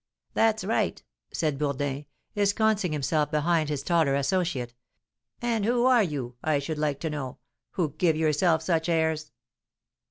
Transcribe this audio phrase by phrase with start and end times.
[0.33, 0.99] "That's right!"
[1.31, 4.73] said Bourdin, ensconcing himself behind his taller associate.
[5.43, 7.37] "And who are you, I should like to know,
[7.73, 9.31] who give yourself such airs?"